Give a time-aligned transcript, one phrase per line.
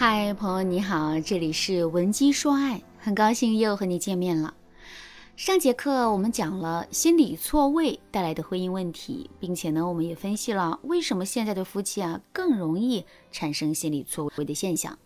[0.00, 4.54] 嗨，朋友你好，这里是文姬说爱，很高兴又和你见面了。
[5.36, 14.98] 上节课我们讲了心理错位带来的婚姻问题，并且呢，我们也分析了为什么现在的夫妻啊更容易产生心理错位的现象。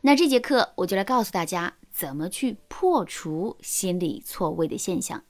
[0.00, 5.22] 那这节课我就来告诉大家怎么去破除心理错位的现象。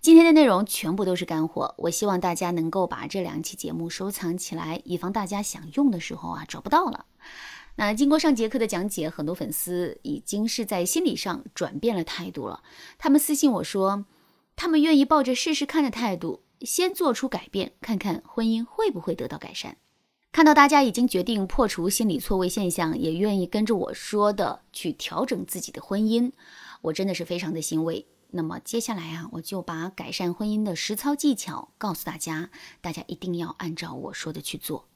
[0.00, 7.06] 今天的内容全部都是干货，我希望大家能够把这两期节目收藏起来，以防大家想用的时候啊找不到了。
[7.80, 12.64] 那经过上节课的讲解，很多粉丝已经是在心理上转变了态度了。
[12.98, 14.04] 他们私信我说，
[14.56, 19.76] 他们愿意抱着试试看的态度，先做出改变，看看婚姻会不会得到改善。
[20.32, 26.32] 看到大家已经决定破除心理错位现象，也愿意跟着我说的去调整自己的婚姻，
[26.82, 28.08] 我真的是非常的欣慰。
[28.32, 34.88] 那么接下来啊，我就把改善婚姻的实操技巧告诉大家，大家一定要按照我说的去做。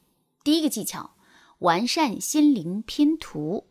[0.43, 1.15] 第一个技巧。
[1.63, 3.69] 完善心灵拼图。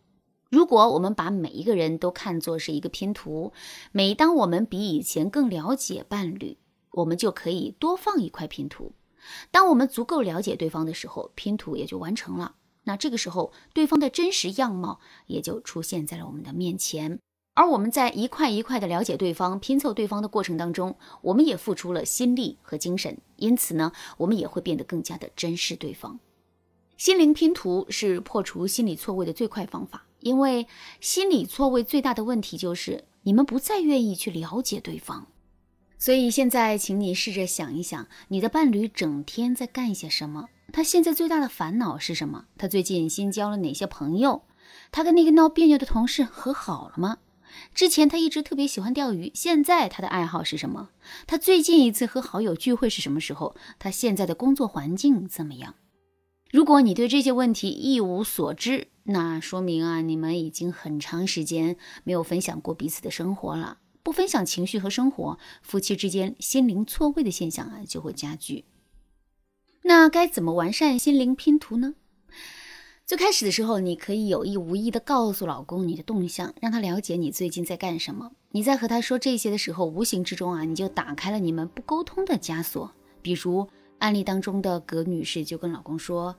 [0.50, 3.52] 如果我们把每一个人都看作是一个拼图，
[3.92, 6.58] 每当我们比以前更了解伴侣，
[6.92, 8.94] 我们就可以多放一块拼图。
[9.52, 12.56] 当我们足够了解对方的时候，拼图也就完成了。
[12.86, 17.20] 那这个时候，对方的真实样貌也就出现在了我们的面前。
[17.55, 26.22] 而我们在一块一块的了解对方、拼凑对方的过程当中，我们也付出了心力和精神，因此呢，我们也会变得更加的珍视对方。
[27.02, 30.67] 心灵拼图是破除心理错位的最快方法，因为
[30.99, 35.25] 心理错位最大的问题就是你们不再愿意去了解对方。
[35.97, 40.49] 所以现在，请你试着想一想，你的伴侣整天在干些什么？
[40.71, 42.45] 他现在最大的烦恼是什么？
[42.55, 44.43] 他最近新交了哪些朋友？
[44.91, 47.17] 他跟那个闹别扭的同事和好了吗？
[47.73, 50.89] 之前他一直特别喜欢钓鱼，现在他的爱好是什么？
[51.25, 53.55] 他最近一次和好友聚会是什么时候？
[53.80, 55.73] 他现在的工作环境怎么样？
[56.52, 63.77] 如果你对这些问题一无所知，那说明啊，你们已经很长时间没有分享过彼此的生活了。
[64.03, 68.65] 不分享情绪和生活，夫妻之间心灵错位的现象啊就会加剧。
[69.83, 71.93] 那该怎么完善心灵拼图呢？
[73.05, 78.31] 最开始的时候，你可以有意无意的告诉老公你的动向，让他了解你最近在干什么。
[78.49, 83.70] 你在和他说这些的时候，无形之中啊，你就打开了你们不沟通的枷锁，比如。
[84.02, 86.36] 案例当中的葛女士就跟老公说：“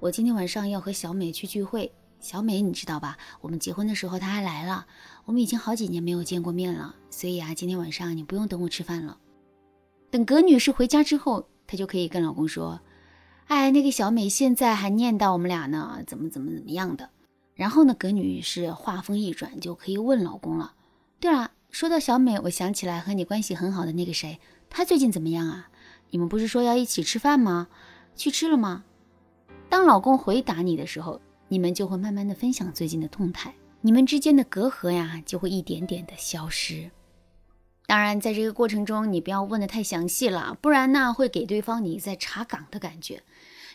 [0.00, 1.92] 我今天晚上要和小美去聚会。
[2.18, 3.16] 小美你知道吧？
[3.40, 4.84] 我们结婚的时候她还来了。
[5.24, 9.16] 我们已经好几年没有见过面了，所以啊，今天晚上你不用等我吃饭了。
[10.10, 12.80] 等葛女士回家之后，她就可以跟老公说
[13.46, 17.10] ：‘哎，那个小美现在还念叨我们俩呢，怎么怎么怎么样的。’
[17.54, 20.72] 然后呢，葛女士话锋一转，就可以问老公了
[21.20, 25.68] ：‘对了，说到小美，我想起来和你关系很好的那个谁，她最近怎么样啊？’”
[26.10, 27.68] 你们不是说要一起吃饭吗？
[28.16, 28.84] 去吃了吗？
[29.68, 36.90] 当老公回答你的时候，你们就会慢慢的分享最近的动态，你们之间的隔阂呀就会一点点的消失。
[37.86, 43.22] 当然，在这个过程中，你不要问的太详细了，不然呢会给对方你在查岗的感觉。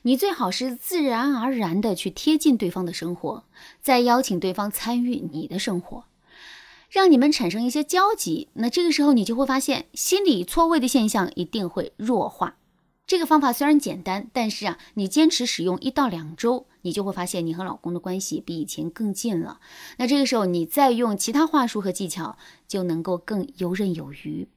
[0.03, 3.45] 你最好是自然而然的去贴近对方的生活，
[3.81, 6.03] 再邀请对方参与你的生活。
[6.93, 12.57] 让你们产生一些交集，那这个时候你就会发现心理错位的现象一定会弱化。
[13.07, 19.59] 这个方法虽然简单，但是啊，你坚持使用一到两周，你就会发现你和老公的关系比以前更近了。
[19.97, 22.37] 那这个时候你再用其他话术和技巧，
[22.67, 24.47] 就能够更游刃有余。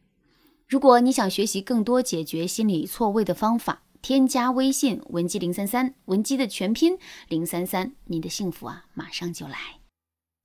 [0.68, 6.98] 如果你想学习更多解决心理错位的方法，添加微信文姬零三三，文姬的全拼
[7.30, 9.85] 零三三，你的幸福啊，马上就来。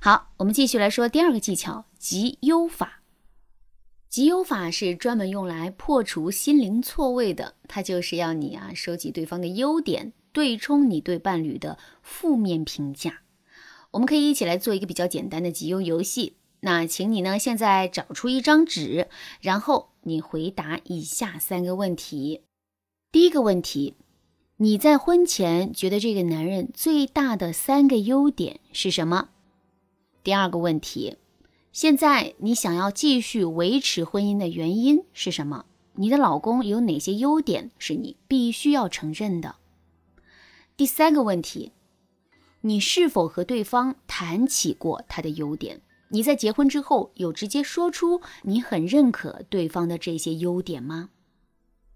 [0.04, 3.04] 好，我们继续来说第二个技巧——集优法。
[4.10, 13.22] 集优法是专门用来破除心灵错位的，它就是要你啊收集对方的优点，对冲你对伴侣的负面评价。
[13.92, 16.38] 我们可以一起来做一个比较简单的集优游戏。
[16.62, 19.08] 那请你呢现在找出一张纸，
[19.40, 22.42] 然后你回答以下三个问题。
[23.12, 23.94] 第一个问题：
[24.58, 29.30] 你在婚前觉得这个男人最大的三个优点是什么？
[30.24, 31.18] 第二个问题，
[31.72, 35.66] 现在你想要继续维持婚姻的原因是什么？
[35.96, 39.56] 你的老公有哪些优点是你必须要承认的？
[40.78, 41.72] 第三个问题，
[42.62, 45.82] 你是否和对方谈起过他的优点？
[46.10, 51.10] 你在结婚之后有直接说出你很认可对方的这些优点吗？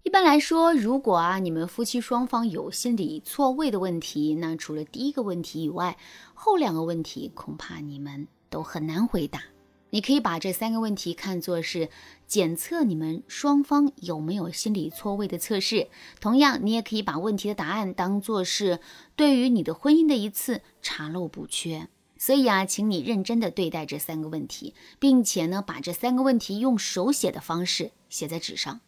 [0.06, 5.98] 一般来说，如果啊你们夫妻双方有心理错位的问题，那除了第一个问题以外，
[6.32, 9.42] 后两个问题恐怕你们都很难回答。
[9.90, 11.88] 你可以把这三个问题看作是
[12.24, 15.88] 检测你们双方有没有心理错位的测试。
[16.20, 18.78] 同样，你也可以把问题的答案当做是
[19.16, 21.88] 对于你的婚姻的一次查漏补缺。
[22.16, 28.80] 所以啊，请你认真的对待这三个问题，并且呢，把这三个问题用手写的方式写在纸上。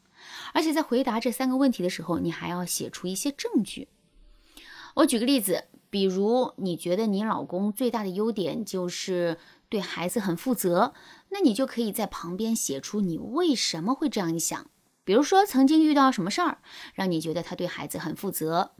[0.54, 3.88] 而且在回答这三个问题的时候，你还要写出一些证据。
[4.96, 10.92] 我举个例子，比如你觉得你老公最大的优点就是对孩子很负责，
[11.28, 14.70] 那你就可以在旁边写出你为什么会这样想。
[15.04, 16.58] 比如说曾经遇到什么事儿，
[16.94, 18.72] 让你觉得他对孩子很负责。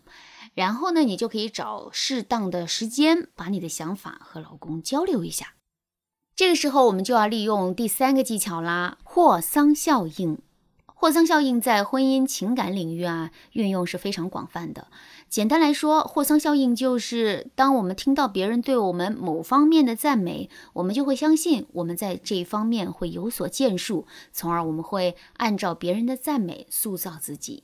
[0.55, 5.55] 然后呢，你就可以找适当的时间，把你的想法和老公交流一下。
[6.35, 10.39] 这个时候，我们就要利用第三个技巧啦——霍桑效应。
[11.01, 14.89] 霍桑效应在婚姻情感领域啊，运用是非常广泛的。
[15.29, 27.63] 简单来说，霍桑效应就是当我们听到别人对我们某方面的赞美，我们就会相信我们在这一方面会有所建树，从而我们会按照别人的赞美塑造自己。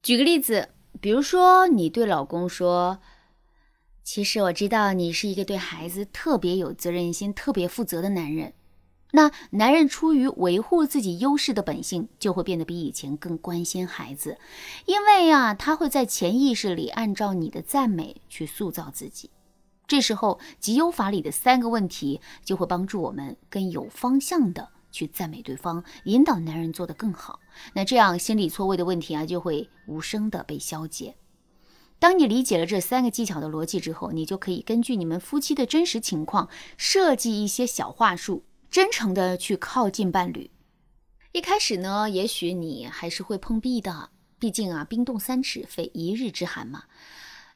[0.00, 0.68] 举个例子。
[1.00, 2.98] 比如说，你对老公说
[4.02, 8.52] ：“其实我知道你是一个对孩子特别有责任心、特别负责的男人。”
[9.12, 14.38] 那男人出于维护自己优势的本性，就会变得比以前更关心孩子，
[14.86, 19.30] 因为呀，他会在潜意识里按照你的赞美去塑造自己。
[19.86, 24.68] 这时候，集优法里的三个问题就会帮助我们更有方向的。
[24.92, 27.38] 去赞美对方，引导男人做得更好，
[27.74, 31.14] 那这样心理错位的问题啊就会无声的被消解。
[32.00, 40.50] 当你理解了这三个技巧的逻辑之后，你就可以根据你们夫妻的真实情况设计一些小话术，真诚的去靠近伴侣。
[41.32, 46.84] 一开始呢，也许你还是会碰壁的，毕竟啊，冰冻三尺非一日之寒嘛，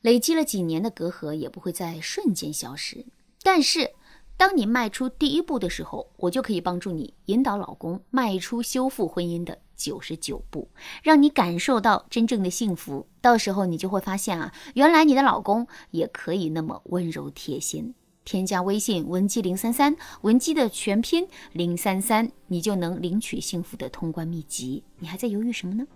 [0.00, 3.06] 累积了几年的隔阂也不会在瞬间消失。
[3.42, 3.92] 但是。
[4.36, 10.68] 当你迈出第一步的时候，我就可以帮助你引导老公迈出修复婚姻的九十九步，
[11.04, 13.06] 让你感受到真正的幸福。
[13.20, 17.94] 到时候你就会发现啊，原来你的老公也可以那么温柔贴心。
[18.24, 24.82] 添加微信文姬零三三，文姬的全拼零三三，你就能领取幸福的通关秘籍。
[24.98, 25.86] 你还在犹豫什么呢？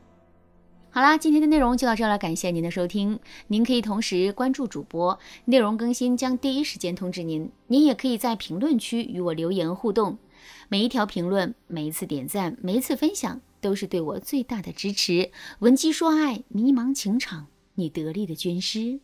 [0.91, 3.21] 好啦，今天的内容就到这了，感谢您的收听。
[3.49, 7.51] 您可以同时关注主播，内容更新将第一时间通知您。
[7.67, 10.19] 您也可以在评论区与我留言互动，
[10.69, 15.31] 每一条评论、每一次点赞、每一次分享，都是对我最大的支持。
[15.59, 19.01] 文姬说爱，迷茫情场，你得力的军师。